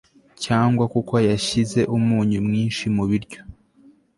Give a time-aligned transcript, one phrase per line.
[0.43, 3.41] cyangwa kuko yashyize umunyu mwinshi mu biryo